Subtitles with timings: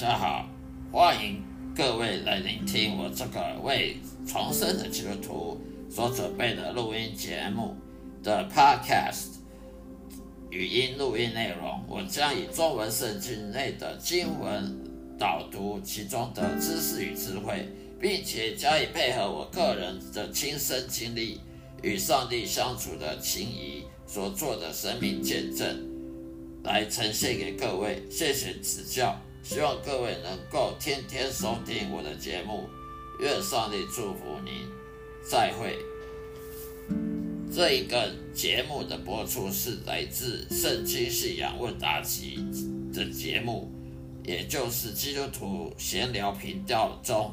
[0.00, 0.48] 大家好，
[0.90, 1.42] 欢迎
[1.76, 7.76] 各位来聆听我这个为重生的基督徒所准备的录音节目
[8.22, 9.34] 的 Podcast
[10.48, 11.84] 语音录音内容。
[11.86, 14.74] 我将以中文圣经内的经文
[15.18, 17.68] 导读其中的知识与智慧，
[18.00, 21.42] 并且加以配合我个人的亲身经历
[21.82, 25.78] 与上帝相处的情谊所做的生命见证，
[26.64, 28.02] 来呈现给各位。
[28.10, 29.14] 谢谢指教。
[29.42, 32.68] 希望各位能够天天收听我的节目，
[33.18, 34.68] 愿上帝祝福您，
[35.22, 35.78] 再会。
[37.52, 42.38] 这一个节目的播出是来自《圣经信仰问答集》
[42.94, 43.68] 的节目，
[44.22, 47.32] 也就是基督徒闲聊频道中，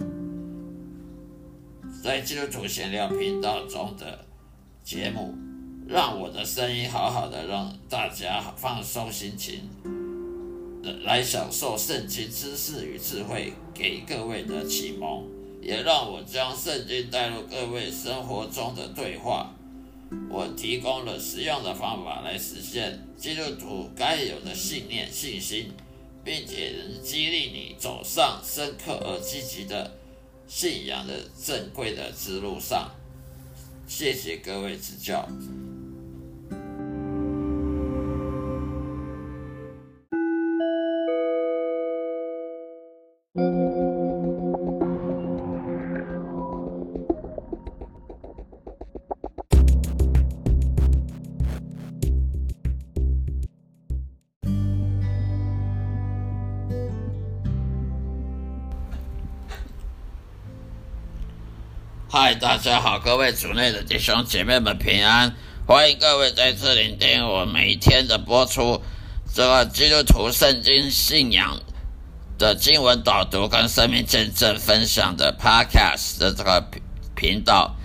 [2.03, 4.25] 在基督徒闲聊频道中的
[4.83, 5.35] 节目，
[5.87, 9.69] 让我的声音好好的让大家放松心情。
[11.03, 15.23] 来享受圣经知识与智慧给各位的启蒙，
[15.61, 19.53] 也让我将圣经带入各位生活中的对话。
[20.29, 25.71] 我提供了实用的方法来实现基督徒该有的信念、信心，
[26.23, 29.91] 并且能激励你走上深刻而积极的
[30.47, 32.89] 信仰的正规的之路上。
[33.85, 35.27] 谢谢各位指教。
[62.09, 65.35] 嗨，大家好，各位主内的弟兄姐妹们平安，
[65.67, 68.81] 欢迎各位再次聆听我每天的播出，
[69.33, 71.59] 这个基督徒圣经信仰
[72.37, 76.63] 的经文导读跟生命见证分享的 Podcast 的这个
[77.13, 77.75] 频道，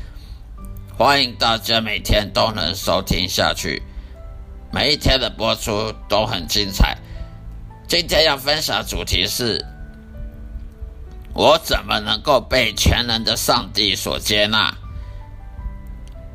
[0.96, 3.82] 欢迎大家每天都能收听下去，
[4.72, 6.96] 每一天的播出都很精彩。
[7.88, 9.66] 今天要分享主题是。
[11.34, 14.74] 我怎么能够被全能的上帝所接纳？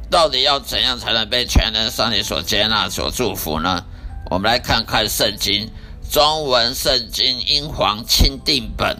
[0.09, 3.85] 到底要怎样才能被全能上帝所接纳、所祝福呢？
[4.31, 5.69] 我们来看看圣经
[6.09, 8.97] 中文圣经英皇钦定本，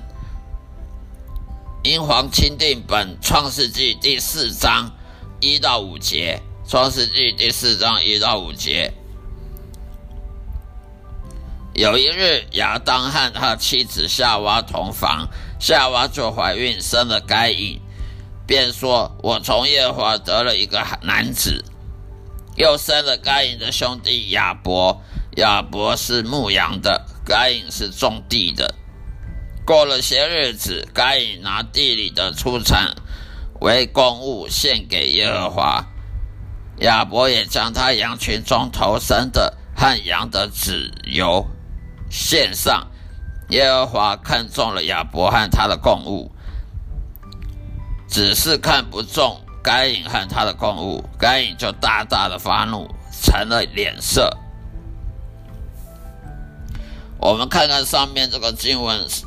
[1.84, 4.92] 英皇钦定本创世纪第四章
[5.40, 8.94] 一到五节，创世纪第四章一到五节。
[11.74, 15.28] 有一日，亚当和他妻子夏娃同房。
[15.60, 17.82] 夏娃就怀孕，生了该隐，
[18.46, 21.64] 便说：“我从耶和华得了一个男子。”
[22.56, 25.00] 又生了该隐的兄弟亚伯，
[25.36, 28.74] 亚伯是牧羊的，该隐是种地的。
[29.66, 32.96] 过了些日子，该隐拿地里的出产
[33.60, 35.86] 为公物献给耶和华，
[36.80, 41.46] 亚伯也将他羊群中头生的和羊的子由
[42.10, 42.88] 献上。
[43.50, 46.30] 耶和华看中了亚伯和他的供物，
[48.10, 52.86] 只是看不中该隐和他的供物，该隐就大大的发怒，
[53.24, 54.30] 成了脸色。
[57.20, 59.24] 我们看看上面这个经文是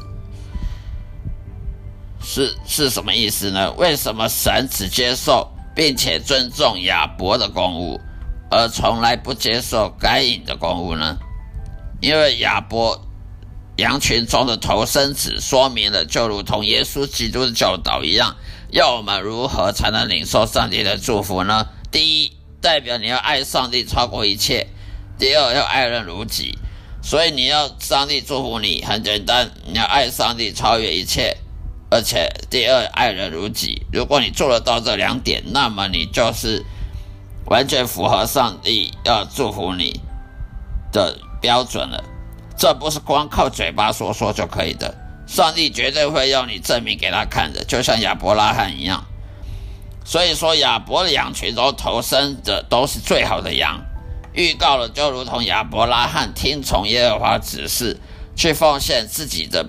[2.23, 3.73] 是是什么意思呢？
[3.73, 7.99] 为什么神只接受并且尊重亚伯的供物，
[8.51, 11.17] 而从来不接受该隐的供物呢？
[12.03, 13.01] 因为亚伯。
[13.81, 18.37] 羊群中的头生子，说明了就如同耶稣基督的教导一样，
[18.71, 21.67] 要我们如何才能领受上帝的祝福呢？
[21.91, 24.67] 第一，代表你要爱上帝超过一切；
[25.19, 26.59] 第二，要爱人如己。
[27.03, 31.39] 所以你要上帝祝福你，很简单，你要爱上帝超越一切，
[31.91, 33.87] 而且第二，爱人如己。
[33.91, 36.63] 如果你做得到这两点，那么你就是
[37.47, 39.99] 完全符合上帝要祝福你
[40.93, 42.05] 的标准了。
[42.61, 44.95] 这不是光靠嘴巴说说就可以的，
[45.27, 49.03] 上帝绝对会要你证明给他看的，就像亚伯拉罕一样。
[50.05, 53.81] 所以说，亚伯的羊群中投生的都是最好的羊，
[54.35, 57.99] 预告了就如同亚伯拉罕听从耶和华指示，
[58.37, 59.67] 去奉献自己的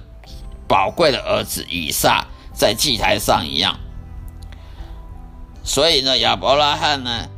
[0.68, 3.80] 宝贵的儿子以撒在祭台上一样。
[5.64, 7.30] 所以呢，亚伯拉罕呢，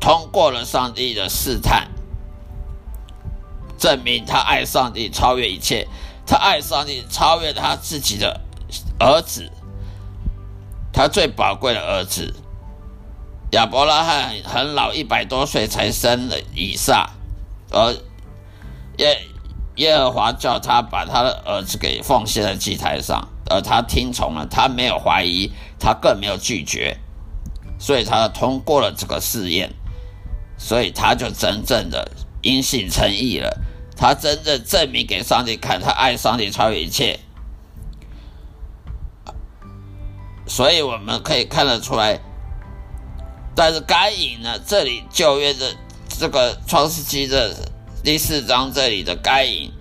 [0.00, 1.92] 通过了上帝的试探。
[3.86, 5.86] 证明他爱上帝超越一切，
[6.26, 8.40] 他爱上帝超越他自己的
[8.98, 9.48] 儿子，
[10.92, 12.34] 他最宝贵的儿子。
[13.52, 17.10] 亚伯拉罕很老一百多岁才生了以撒，
[17.70, 17.94] 而
[18.98, 19.20] 耶
[19.76, 26.98] 耶和华叫他把他的儿子给奉献在祭台上，而他听从了，他没有怀疑，他更没有拒绝，
[27.78, 29.72] 所以他通过了这个试验，
[30.58, 32.10] 所以他就真正的
[32.42, 33.56] 因信称义了。
[33.96, 37.18] 他真正证明给上帝看，他爱上帝超越一切。
[40.46, 42.20] 所以我们可以看得出来，
[43.54, 44.58] 但是该隐呢？
[44.64, 45.74] 这里旧约的
[46.08, 47.72] 这个创世纪的
[48.04, 49.72] 第四章这里的该隐，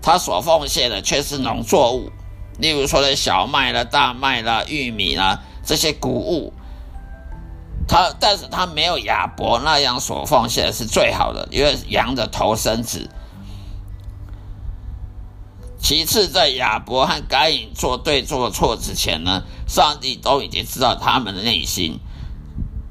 [0.00, 2.10] 他所奉献的却是农作物，
[2.58, 6.52] 例如说的小麦啦、大麦啦、玉米啦这些谷物。
[7.88, 13.10] 他但是他没有亚伯那样所奉献是最好的，因为羊的头生子。
[15.86, 22.00] 其次，在亚伯和该隐做对做错之前呢，上帝都已经知道他们的内心，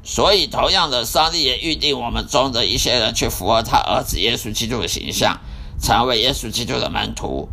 [0.02, 5.42] 所以同样的，上帝也预定我们中的一些人去符合他儿子耶稣基督的形象，
[5.82, 7.50] 成为耶稣基督的门徒，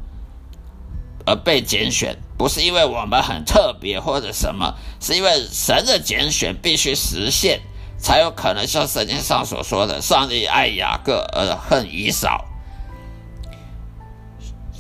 [1.27, 7.63] 而被拣选，不是因为我们很特别或者什么，是因为神的拣选必须实现，
[7.99, 12.45] 才有可能像圣经上所说的，上帝爱雅各而恨以扫。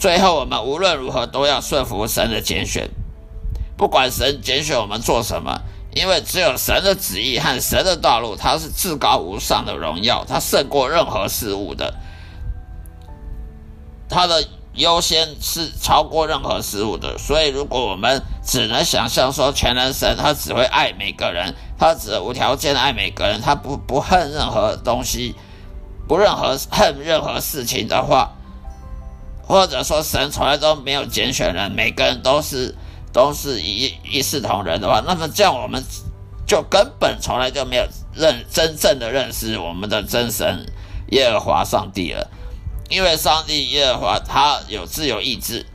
[0.02, 2.90] 最后，我们无论如何都要顺服神的拣选，
[3.76, 5.60] 不管神拣选我们做什么，
[5.94, 11.94] 因为只有神的旨意和神的道路，它是至高无上的荣耀，它胜过任何事物的，
[14.08, 14.44] 它的
[14.74, 17.16] 优先是超过任何事物的。
[17.16, 25.36] 所以，如果我们只能想象说全能神他只会爱每个人，他只无条件的爱每个人，他不不恨任何东西，
[26.08, 28.32] 不任何恨任何事情的话。
[29.44, 32.74] 或者说神从来都没有拣选人，每个人都是
[33.12, 35.82] 都是一一视同仁的话，那么这样我们
[36.46, 40.66] 就根本从来就没有认真正的认识我们的真神
[41.10, 42.30] 耶和华上帝了。
[42.88, 45.66] 因为上帝耶和华他有自由意志，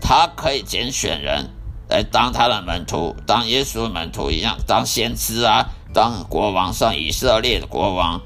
[0.00, 1.50] 他可以拣选人
[1.88, 8.20] 来当他的门徒，当耶稣的门徒一样，当先知啊，当国王，像以色列的国王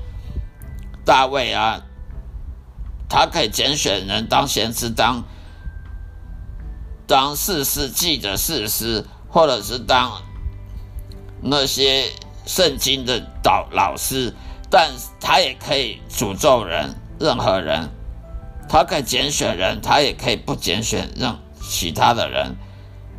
[1.04, 1.82] 大卫啊。
[3.14, 5.22] 他可以拣选人当贤师，当
[7.06, 10.20] 当事师记的事师，或者是当
[11.40, 12.10] 那些
[12.44, 14.34] 圣经的导老师，
[14.68, 14.90] 但
[15.20, 17.88] 他也可以诅咒人，任何人，
[18.68, 22.56] 他可以拣选人，他也可以不拣选任其他的人，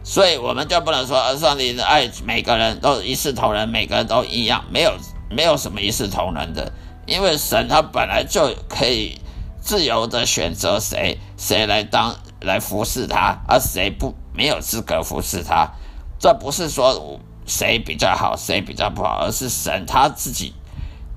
[0.03, 4.91] 所以我们就不能说上帝爱每个人都一视同仁，每个人都一样，没有
[5.29, 6.73] 没有什么一视同仁的，
[7.05, 9.21] 因为神他本来就可以。
[9.65, 15.71] 自由的选择谁谁来当来服侍他，而谁不没有资格服侍他。
[16.19, 20.53] 这不是说谁比较好，谁比较不好，而是神他自己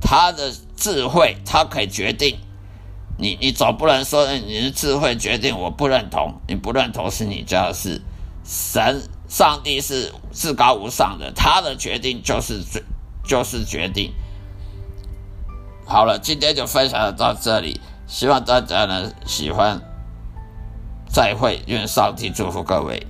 [0.01, 2.39] 他的智慧，他可以决定。
[3.19, 8.01] 你你总不能说你的智慧决定我不认同，你不认同是你家的事。
[8.45, 12.83] 神上帝是至高无上的，他的决定就是最
[13.27, 14.15] 就是决定。
[15.85, 17.79] 好了，今天就分享到这里。
[18.09, 19.79] 希望大家能喜欢，
[21.09, 23.07] 再会，愿上帝祝福各位。